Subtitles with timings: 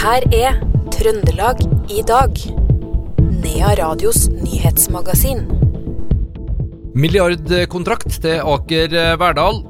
[0.00, 0.54] her er
[0.94, 1.58] Trøndelag
[1.92, 2.38] i dag.
[3.20, 5.42] Nea Radios nyhetsmagasin.
[6.96, 9.60] Milliardkontrakt til Aker Verdal.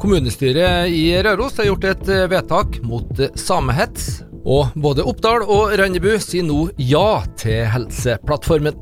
[0.00, 4.22] Kommunestyret i Røros har gjort et vedtak mot samehets.
[4.48, 8.78] Og både Oppdal og Rennebu sier nå ja til Helseplattformen.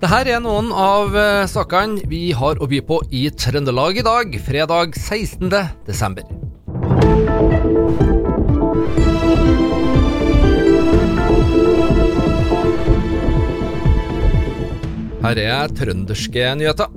[0.00, 4.38] Dette er noen av eh, sakene vi har å by på i Trøndelag i dag,
[4.46, 5.50] fredag 16.
[15.22, 16.88] Her er trønderske nyheter.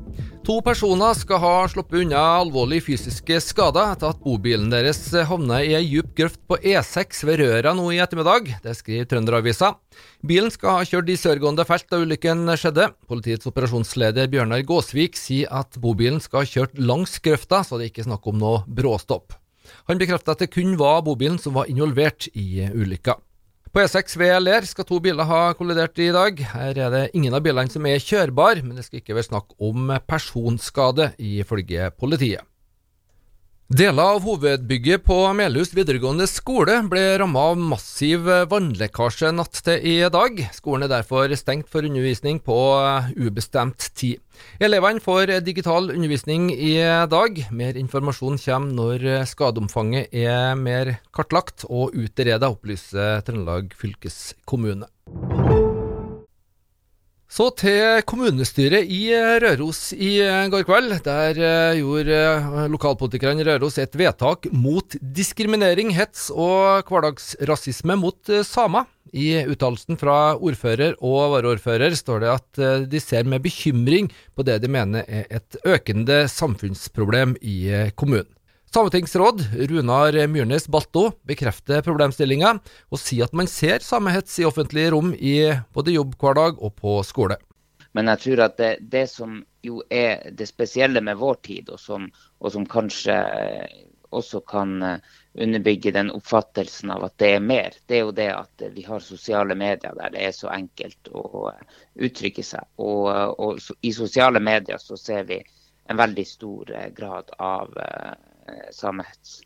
[0.45, 5.75] To personer skal ha sluppet unna alvorlige fysiske skader etter at bobilen deres havna i
[5.77, 8.49] ei djup grøft på E6 ved Røra nå i ettermiddag.
[8.65, 9.75] Det skriver Trønderavisa.
[10.25, 12.89] Bilen skal ha kjørt i sørgående felt da ulykken skjedde.
[13.05, 17.93] Politiets operasjonsleder Bjørnar Gåsvik sier at bobilen skal ha kjørt langs grøfta, så det er
[17.93, 19.37] ikke snakk om noe bråstopp.
[19.85, 23.19] Han bekrefter at det kun var bobilen som var involvert i ulykka.
[23.75, 26.37] På E6 ved Ler skal to biler ha kollidert i dag.
[26.53, 29.51] Her er det ingen av bilene som er kjørbare, men det skal ikke være snakk
[29.59, 32.47] om personskade, ifølge politiet.
[33.65, 39.95] Deler av hovedbygget på Melhus videregående skole ble rammet av massiv vannlekkasje natt til i
[40.13, 40.37] dag.
[40.53, 42.59] Skolen er derfor stengt for undervisning på
[43.17, 44.21] ubestemt tid.
[44.61, 46.77] Elevene får digital undervisning i
[47.09, 47.41] dag.
[47.49, 54.85] Mer informasjon kommer når skadeomfanget er mer kartlagt og utredet, opplyser Trøndelag fylkeskommune.
[57.25, 59.09] Så til kommunestyret i
[59.41, 60.19] Røros i
[60.53, 60.93] går kveld.
[61.07, 68.45] Der eh, gjorde eh, lokalpolitikerne Røros et vedtak mot diskriminering, hets og hverdagsrasisme mot eh,
[68.45, 68.85] samer.
[69.15, 74.57] I uttalelsen fra ordfører og varaordfører står det at de ser med bekymring på det
[74.59, 78.34] de mener er et økende samfunnsproblem i kommunen.
[78.73, 82.57] Sametingsråd Runar Myrnes Balto bekrefter problemstillinga,
[82.91, 85.37] og sier at man ser samehets i offentlige rom i
[85.75, 87.37] både jobbhverdag og på skole.
[87.95, 91.79] Men jeg tror at det, det, som jo er det spesielle med vår tid, og
[91.79, 92.09] som,
[92.43, 93.15] og som kanskje
[94.15, 94.99] også kan eh,
[95.33, 99.03] underbygge den oppfattelsen av at det er mer, det er jo det at vi har
[99.03, 102.67] sosiale medier der det er så enkelt å eh, uttrykke seg.
[102.83, 103.07] Og,
[103.39, 105.39] og i sosiale medier så ser vi
[105.87, 108.13] en veldig stor eh, grad av Eh,
[108.73, 109.41] samehets.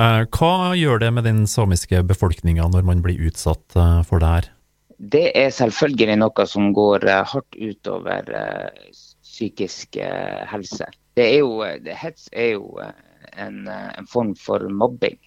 [0.00, 4.32] Eh, hva gjør det med den samiske befolkninga når man blir utsatt eh, for det
[4.32, 4.50] her?
[4.98, 8.28] Det er selvfølgelig noe som går hardt utover
[9.24, 9.98] psykisk
[10.48, 10.86] helse.
[11.18, 11.58] Det er jo,
[11.98, 12.78] hets er jo
[13.34, 15.18] en, en, form for mobbing,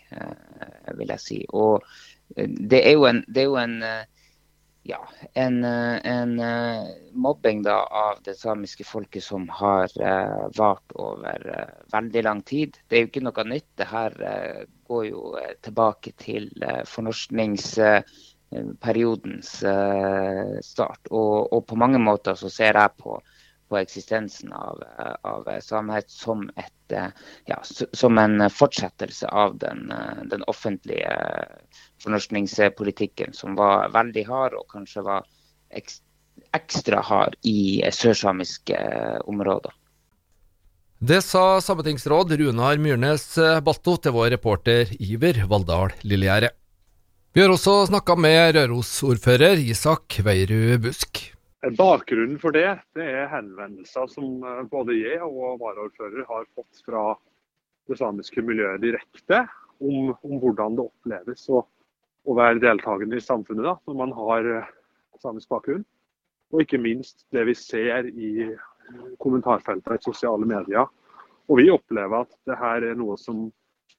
[0.96, 1.40] vil jeg si.
[1.52, 1.84] Og
[2.38, 3.76] det er jo en, det er jo en
[4.88, 10.92] ja, en, eh, en, eh, mobbing da, av det samiske folket som har uh, vart
[10.96, 12.78] over veldig lang tid.
[12.88, 13.68] Det er jo ikke noe nytt.
[13.76, 14.12] Det her
[14.88, 16.52] går jo tilbake til
[16.88, 19.50] fornorskningsperiodens
[20.70, 21.08] start.
[21.10, 23.20] Og, og, på mange måter så ser jeg på,
[23.68, 24.84] på eksistensen av,
[25.26, 26.94] av samhet som, et,
[27.50, 29.92] ja, som en fortsettelse av den,
[30.32, 31.10] den offentlige
[32.08, 35.28] fornorskningspolitikken som var veldig hard, og kanskje var
[36.56, 39.76] ekstra hard i sørsamiske eh, områder.
[40.98, 46.50] Det sa sametingsråd Runar Myrnes eh, Balto til vår reporter Iver Valldal Lillegjerde.
[47.38, 51.22] Vi har også snakka med Røros-ordfører Isak Veirud Busk.
[51.78, 57.12] Bakgrunnen for det, det er henvendelser som eh, både jeg og varaordfører har fått fra
[57.88, 59.46] det samiske miljøet direkte,
[59.78, 61.62] om, om hvordan det oppleves å
[62.28, 64.74] å være deltakende i samfunnet da, når man har eh,
[65.24, 65.86] samisk bakgrunn.
[66.54, 68.32] Og ikke minst det vi ser i
[69.24, 70.88] kommentarfeltene i sosiale medier.
[71.48, 73.48] Og vi opplever at det her er noe som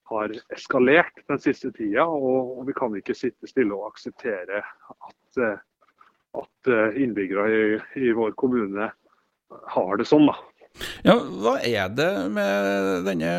[0.08, 5.58] har eskalert den siste tida, og, vi kan ikke sitte stille og akseptere at, eh,
[6.40, 8.88] at eh, innbyggere i, i, vår kommune
[9.74, 10.28] har det sånn.
[10.28, 10.36] da.
[11.06, 13.30] Ja, Hva er det med denne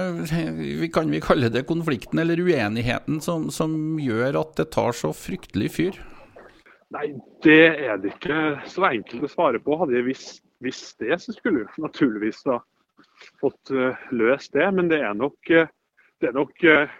[0.94, 5.72] kan vi kalle det konflikten eller uenigheten som, som gjør at det tar så fryktelig
[5.78, 6.00] fyr?
[6.96, 7.14] Nei,
[7.44, 8.40] Det er det ikke
[8.70, 9.78] så enkelt å svare på.
[9.78, 12.60] Hadde jeg visst, visst det, så skulle jeg naturligvis da
[13.42, 14.66] fått uh, løst det.
[14.76, 15.70] Men det er nok, uh,
[16.20, 16.98] det er nok uh,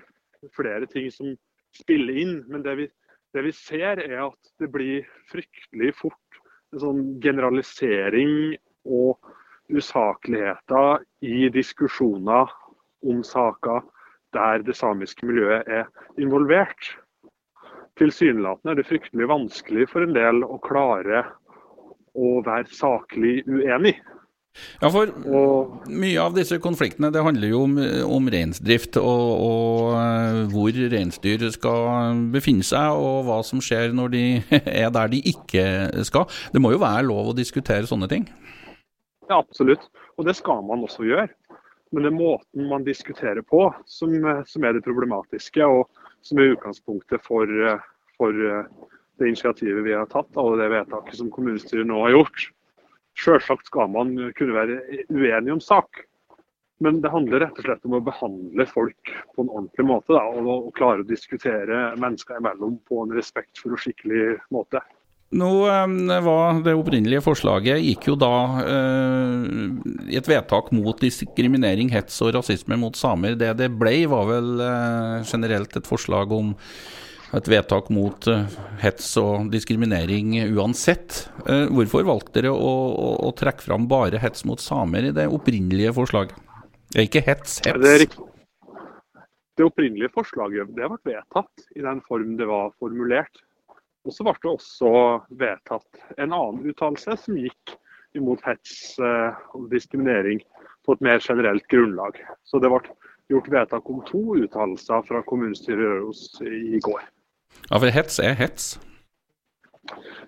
[0.56, 1.34] flere ting som
[1.76, 2.36] spiller inn.
[2.52, 2.88] Men det vi,
[3.34, 8.54] det vi, ser, er at det blir fryktelig fort en sånn generalisering
[8.86, 9.18] og
[9.70, 12.52] usakligheter i diskusjoner
[13.06, 13.84] om saker
[14.36, 15.88] der det samiske miljøet er
[16.22, 16.94] involvert.
[18.00, 21.26] Tilsynelatende er det fryktelig vanskelig for en del å klare
[22.18, 23.98] å være saklig uenig.
[24.82, 25.12] Ja, for
[25.88, 27.76] mye av disse konfliktene det handler jo om,
[28.10, 34.14] om reinsdrift og, og, eh, hvor reinsdyr skal befinne seg, og hva som skjer når
[34.16, 34.24] de
[34.84, 35.66] er der de ikke
[36.08, 36.28] skal.
[36.54, 38.28] Det må jo være lov å diskutere sånne ting?
[39.30, 39.86] Ja, absolutt.
[40.18, 41.30] Og det skal man også gjøre.
[41.94, 44.14] Men det er måten man diskuterer på som,
[44.46, 45.88] som er det problematiske, og
[46.26, 47.50] som er utgangspunktet for,
[48.18, 48.36] for
[49.20, 52.46] det initiativet vi har tatt og det vedtaket som kommunestyret nå har gjort.
[53.20, 54.78] Selvsagt skal man kunne være
[55.10, 56.06] uenig om sak,
[56.80, 60.14] men det handler rett og slett om å behandle folk på en ordentlig måte.
[60.16, 64.82] Da, og, og klare å diskutere mennesker imellom på en respektfull og skikkelig måte.
[65.30, 65.50] Nå
[66.26, 68.34] var Det opprinnelige forslaget gikk jo da
[68.64, 73.38] eh, et vedtak mot diskriminering, hets og rasisme mot samer.
[73.38, 76.56] Det det ble, var vel eh, generelt et forslag om
[77.38, 81.28] et vedtak mot eh, hets og diskriminering uansett.
[81.46, 85.28] Uh, hvorfor valgte dere å, å, å, trekke fram bare hets mot samer i det
[85.30, 86.34] opprinnelige forslaget?
[86.90, 87.86] Det er ikke hets, hets.
[87.86, 88.10] Det,
[89.60, 93.44] det, opprinnelige forslaget det ble vedtatt i den form det var formulert.
[94.10, 94.92] Og så ble det også
[95.38, 97.76] vedtatt en annen uttalelse som gikk
[98.18, 100.42] imot hets uh, og diskriminering
[100.86, 102.18] på et mer generelt grunnlag.
[102.50, 102.82] Så det ble
[103.30, 107.04] gjort vedtak om to uttalelser fra kommunestyret i Røros i går.
[107.70, 108.72] Ja, for hets er hets?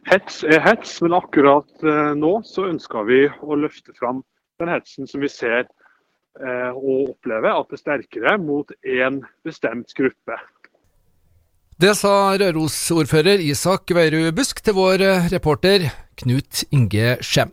[0.09, 4.21] Hets er hets, men akkurat eh, nå så ønsker vi å løfte fram
[4.61, 9.93] den hetsen som vi ser eh, og opplever at det er sterkere mot én bestemt
[9.97, 10.37] gruppe.
[11.81, 15.87] Det sa Røros-ordfører Isak Veierud Busk til vår eh, reporter
[16.19, 17.49] Knut Inge Skjem.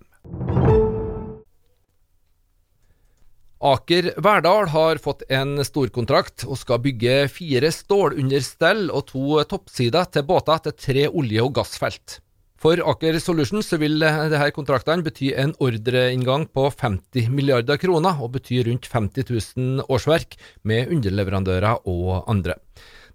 [3.71, 10.29] Aker Verdal har fått en storkontrakt og skal bygge fire stålunderstell og to toppsider til
[10.29, 12.19] båter til tre olje- og gassfelt.
[12.61, 18.61] For Aker Solutions vil disse kontraktene bety en ordreinngang på 50 milliarder kroner, og bety
[18.69, 20.37] rundt 50 000 årsverk
[20.69, 22.61] med underleverandører og andre.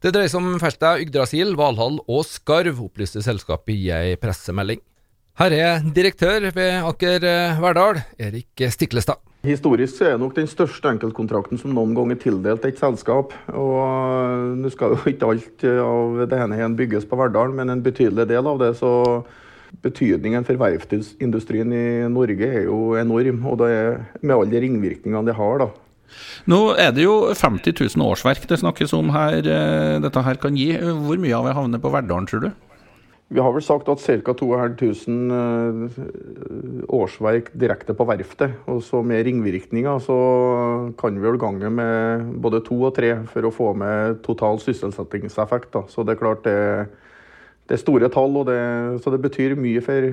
[0.04, 4.82] Det dreier seg om felta Yggdrasil, Valhall og Skarv, opplyste selskapet i ei pressemelding.
[5.40, 7.24] Her er direktør ved Aker
[7.64, 9.22] Verdal, Erik Stiklestad.
[9.48, 13.32] Historisk er det nok den største enkeltkontrakten som noen gang er tildelt et selskap.
[13.48, 17.84] Og eh, Nå skal jo ikke alt av det igjen bygges på Verdal, men en
[17.84, 18.74] betydelig del av det.
[18.80, 18.92] Så
[19.88, 23.40] betydningen for verftsindustrien i Norge er jo enorm.
[23.52, 23.90] Og det er
[24.20, 25.64] med alle de ringvirkningene det har.
[25.64, 25.72] da.
[26.50, 30.58] Nå er det jo 50 000 årsverk det snakkes om her, eh, dette her kan
[30.60, 30.74] gi.
[30.78, 32.52] Hvor mye av det havner på Verdalen, tror du?
[33.34, 34.34] Vi har vel sagt at ca.
[34.38, 35.38] 2500
[35.90, 38.60] eh, årsverk direkte på verftet.
[38.70, 40.18] Og så med ringvirkninger så
[41.00, 45.72] kan vi vel gange med både to og tre for å få med total sysselsettingseffekt.
[45.74, 45.86] Da.
[45.90, 46.60] Så det er klart det,
[47.64, 48.58] det er store tall, og det,
[49.04, 50.10] så det betyr mye for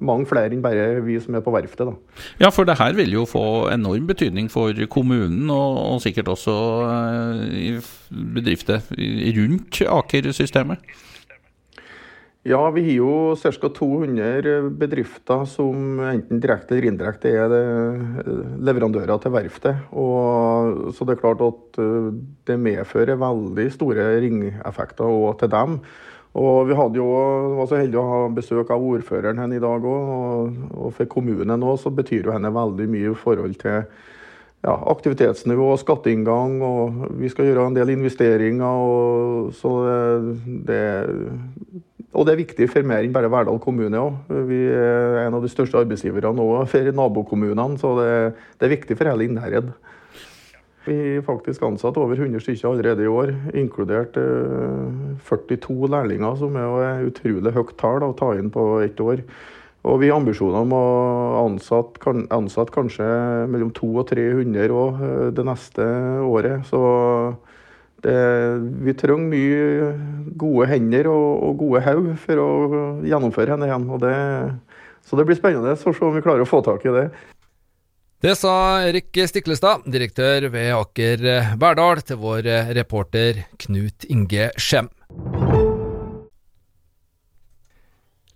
[0.00, 1.90] mange flere enn bare vi som er på verftet.
[1.90, 2.22] Da.
[2.40, 6.54] Ja, for det her vil jo få enorm betydning for kommunen, og, og sikkert også
[6.88, 7.90] eh,
[8.38, 8.80] bedrifter
[9.36, 10.80] rundt Aker-systemet?
[12.46, 13.68] Ja, vi har jo ca.
[13.74, 17.54] 200 bedrifter som enten direkte eller indirekte er
[18.62, 19.80] leverandører til verftet.
[19.90, 22.12] Og, så det er klart at eh,
[22.46, 25.80] det medfører veldig store ringeffekter òg til dem.
[26.36, 27.06] Og vi hadde jo,
[27.56, 30.10] var så heldige å ha besøk av ordføreren henne i dag òg.
[30.16, 33.78] Og, og, for kommunen òg så betyr jo henne veldig mye i forhold til
[34.66, 36.58] ja, aktivitetsnivå og skatteinngang.
[36.60, 38.84] Og vi skal gjøre en del investeringer.
[38.84, 39.72] Og, så
[40.68, 40.82] det,
[42.12, 44.36] og det er viktig for mer enn bare Verdal kommune òg.
[44.50, 48.10] Vi er en av de største arbeidsgiverne òg for nabokommunene, så det,
[48.58, 49.72] det, er viktig for hele Innherred.
[50.86, 54.14] Vi har faktisk ansatt over 100 stykker allerede i år, inkludert
[55.26, 59.24] 42 eh, lærlinger, som er et utrolig høyt tall å ta inn på ett år.
[59.86, 60.86] Og vi har ambisjoner om å
[61.44, 63.06] ansette, ansette kanskje
[63.50, 65.90] mellom 200 og 300 òg eh, det neste
[66.26, 66.66] året.
[66.70, 66.80] Så
[68.06, 68.16] det,
[68.86, 69.92] vi trenger mye
[70.38, 72.50] gode hender og, og gode haug for å
[73.06, 73.90] gjennomføre henne igjen.
[74.02, 74.18] Det,
[75.06, 77.08] så det blir spennende å se om vi klarer å få tak i det.
[78.20, 81.26] Det sa Erik Stiklestad, direktør ved Aker
[81.60, 84.88] Verdal, til vår reporter Knut Inge Skjem.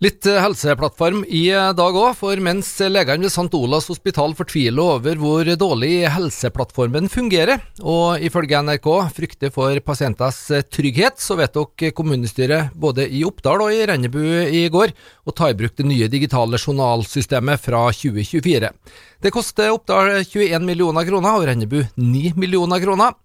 [0.01, 3.53] Litt eh, helseplattform i eh, dag òg, for mens legene ved St.
[3.53, 10.65] Olavs hospital fortviler over hvor dårlig Helseplattformen fungerer, og ifølge NRK frykter for pasienters eh,
[10.65, 14.95] trygghet, så vedtok kommunestyret både i Oppdal og i Rennebu i går
[15.29, 18.73] å ta i bruk det nye digitale journalsystemet fra 2024.
[19.21, 23.19] Det koster Oppdal 21 millioner kroner og Rennebu 9 millioner kroner.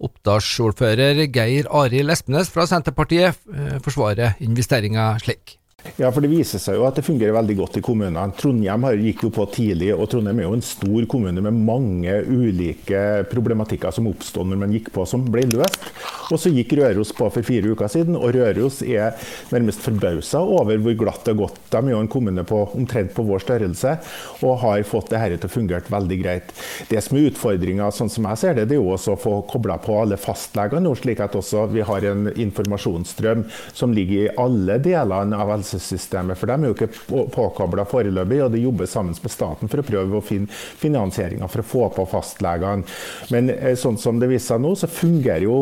[0.00, 3.36] Oppdalsordfører Geir Arild Espenes fra Senterpartiet
[3.84, 5.60] forsvarer investeringa slik.
[5.98, 8.24] Ja, for Det viser seg jo at det fungerer veldig godt i kommunene.
[8.38, 13.02] Trondheim gikk jo på tidlig, og Trondheim er jo en stor kommune med mange ulike
[13.30, 15.90] problematikker som oppstod når man gikk på, som ble løst.
[16.32, 19.18] Og så gikk Røros på for fire uker siden, og Røros er
[19.52, 21.60] nærmest forbausa over hvor glatt det har gått.
[21.72, 23.96] De er jo en kommune på, omtrent på vår størrelse
[24.42, 26.52] og har fått det dette til å fungere veldig greit.
[26.88, 29.36] Det som er utfordringa, sånn som jeg ser det, det er jo også å få
[29.50, 34.76] kobla på alle fastlegene slik at også vi har en informasjonsstrøm som ligger i alle
[34.82, 36.38] delene av helsesystemet helsesystemet.
[36.38, 39.86] For de er jo ikke påkobla foreløpig, og det jobber sammen med staten for å
[39.86, 42.86] prøve å finne finansieringa for å få på fastlegene.
[43.32, 45.58] Men eh, sånn som det viser seg nå, så fungerer jo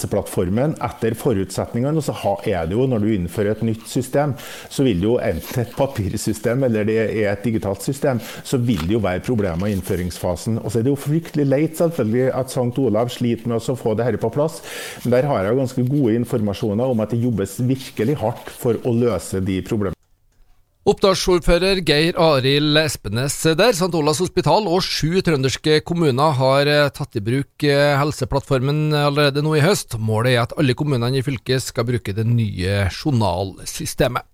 [0.00, 2.00] Helseplattformen etter forutsetningene.
[2.00, 2.14] Og så
[2.48, 4.34] er det jo, når du innfører et nytt system,
[4.72, 8.80] så vil det jo enten et papirsystem eller det er et digitalt system, så vil
[8.86, 10.60] det jo være problemer i innføringsfasen.
[10.62, 12.72] Og så er det jo fryktelig leit selvfølgelig at St.
[12.80, 14.60] Olav sliter med å få det dette på plass.
[15.04, 18.96] Men der har jeg ganske gode informasjoner om at det jobbes virkelig hardt for å
[18.96, 19.99] løse de problemene.
[20.88, 23.74] Oppdalsordfører Geir Arild Espenes der.
[23.76, 23.92] St.
[23.92, 29.58] Olavs hospital og sju trønderske kommuner har eh, tatt i bruk eh, Helseplattformen allerede nå
[29.58, 29.98] i høst.
[30.00, 34.24] Målet er at alle kommunene i fylket skal bruke det nye journalsystemet.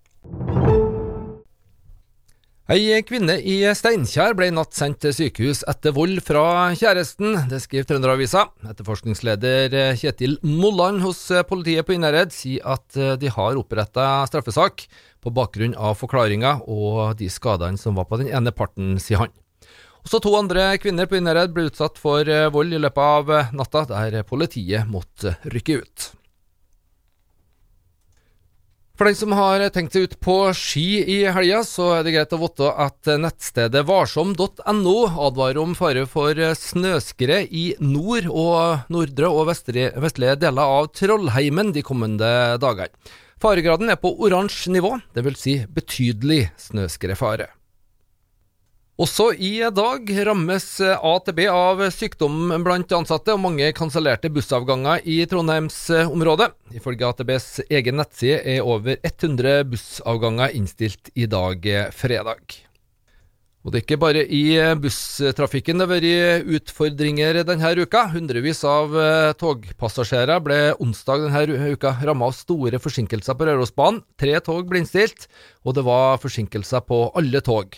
[2.71, 7.41] Ei kvinne i Steinkjer ble i natt sendt til sykehus etter vold fra kjæresten.
[7.51, 8.47] Det skriver Trønderavisa.
[8.71, 14.87] Etterforskningsleder Kjetil Molland hos politiet på Innherred sier at de har oppretta straffesak
[15.25, 19.35] på bakgrunn av forklaringa og de skadene som var på den ene parten, sier han.
[20.07, 24.23] Også to andre kvinner på Innherred ble utsatt for vold i løpet av natta, der
[24.29, 26.13] politiet måtte rykke ut.
[28.97, 32.33] For den som har tenkt seg ut på ski i helga, så er det greit
[32.33, 34.95] å vite at nettstedet varsom.no
[35.27, 41.85] advarer om fare for snøskred i nord og nordre og vestlige deler av Trollheimen de
[41.85, 42.31] kommende
[42.63, 42.89] dagene.
[43.37, 45.41] Faregraden er på oransje nivå, dvs.
[45.43, 47.51] Si betydelig snøskredfare.
[48.97, 56.49] Også i dag rammes AtB av sykdom blant ansatte og mange kansellerte bussavganger i Trondheimsområdet.
[56.81, 62.57] Ifølge AtBs egen nettside er over 100 bussavganger innstilt i dag fredag.
[63.67, 64.45] Og det er ikke bare i
[64.79, 68.05] busstrafikken det har vært utfordringer denne uka.
[68.13, 68.95] Hundrevis av
[69.43, 74.05] togpassasjerer ble onsdag denne uka rammet av store forsinkelser på Rørosbanen.
[74.23, 75.27] Tre tog ble innstilt,
[75.67, 77.75] og det var forsinkelser på alle tog.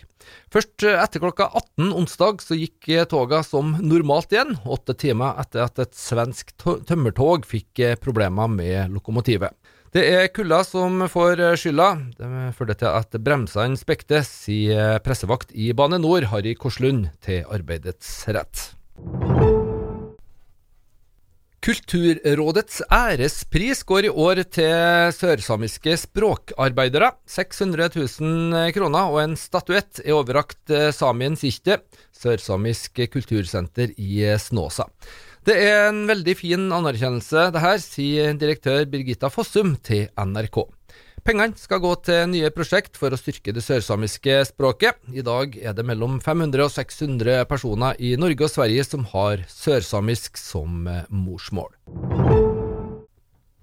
[0.52, 5.38] Først eh, etter klokka 18 onsdag så gikk eh, toga som normalt igjen, åtte timer
[5.42, 9.54] etter at et svensk tømmertog fikk eh, problemer med lokomotivet.
[9.88, 11.88] Det er kulda som får skylda.
[12.18, 12.28] Det
[12.58, 18.66] førte til at bremsene spekte, sier pressevakt i Bane Nor, Harry Korslund, til Arbeidets Rett.
[21.64, 27.10] Kulturrådets ærespris går i år til sørsamiske språkarbeidere.
[27.26, 31.80] 600 000 kroner og en statuett er overrakt Samien Sihte,
[32.12, 34.86] sørsamisk kultursenter i Snåsa.
[35.48, 40.58] Det er en veldig fin anerkjennelse, det her, sier direktør Birgitta Fossum til NRK.
[41.24, 45.00] Pengene skal gå til nye prosjekt for å styrke det sørsamiske språket.
[45.08, 49.46] I dag er det mellom 500 og 600 personer i Norge og Sverige som har
[49.48, 51.72] sørsamisk som morsmål.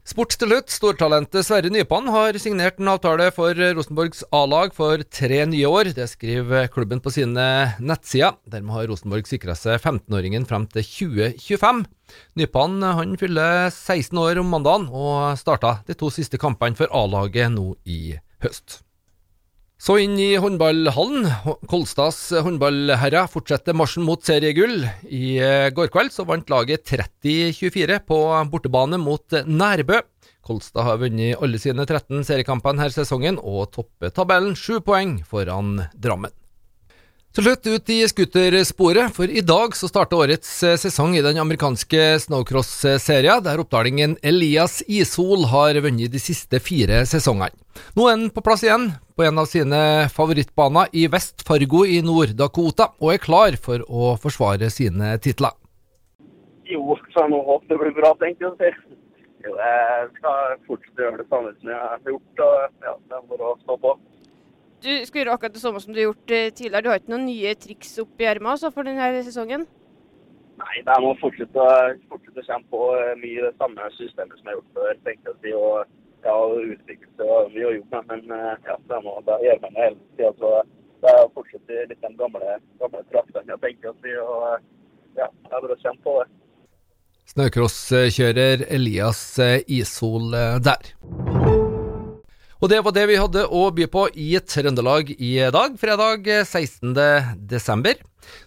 [0.05, 0.69] Sport til slutt.
[0.69, 5.89] Stortalentet Sverre Nypan har signert en avtale for Rosenborgs A-lag for tre nye år.
[5.97, 7.45] Det skriver klubben på sine
[7.81, 8.37] nettsider.
[8.45, 11.81] Dermed har Rosenborg sikra seg 15-åringen frem til 2025.
[12.37, 17.49] Nypan han fyller 16 år om mandagen, og starta de to siste kampene for A-laget
[17.57, 18.83] nå i høst.
[19.75, 21.27] Så inn i håndballhallen.
[21.67, 24.85] Kolstads håndballherrer fortsetter marsjen mot seriegull.
[25.11, 28.19] I eh, går kveld så vant laget 30-24 på
[28.53, 29.99] bortebane mot Nærbø.
[30.45, 35.79] Kolstad har vunnet alle sine 13 seriekamper denne sesongen og topper tabellen sju poeng foran
[35.97, 36.31] Drammen.
[37.35, 41.35] Til slutt ut i scootersporet, for i dag så starter årets eh, sesong i den
[41.41, 47.51] amerikanske snowcross-serien, der oppdalingen Elias Ishol har vunnet de siste fire sesongene.
[47.99, 48.87] Nå er han på plass igjen,
[49.19, 49.81] på en av sine
[50.15, 55.59] favorittbaner i West Fargo i Nord-Dakota, og er klar for å forsvare sine titler.
[56.71, 58.79] Jo, så nå håper det blir bra, tenkte jeg.
[59.43, 63.19] Jo, jeg skal fortsette å gjøre det samme som jeg har gjort, og ja, det
[63.19, 63.97] er bare å stå på.
[64.83, 66.83] Du skal gjøre akkurat det samme som du har gjort eh, tidligere.
[66.83, 69.65] Du har ikke noen nye triks opp i ermet altså, for denne sesongen?
[70.59, 71.67] Nei, jeg må fortsette,
[72.11, 75.01] fortsette å kjempe på eh, mye det samme systemet som jeg har gjort før.
[75.07, 76.35] tenkte jeg å si, og ja,
[76.75, 78.23] utvikle og mye å jobbe med.
[78.29, 80.31] Men eh, ja, det må bare gjøre med meg hele tida.
[80.39, 80.53] Så
[81.03, 84.17] det er å fortsette litt den gamle, gamle traktene jeg tenker å si.
[84.23, 86.31] Og ja, det er bare å kjempe på det.
[87.35, 89.23] Snøcrosskjører Elias
[89.65, 90.29] Ishol
[90.61, 90.91] der.
[92.63, 96.93] Og det var det vi hadde å by på i Trøndelag i dag, fredag 16.
[97.51, 97.99] desember.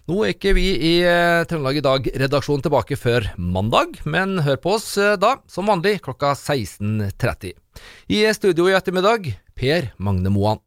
[0.09, 4.75] Nå er ikke vi i eh, Trøndelag i dag-redaksjonen tilbake før mandag, men hør på
[4.79, 7.53] oss eh, da, som vanlig klokka 16.30.
[8.11, 10.65] I studio i ettermiddag, Per Magne Moan.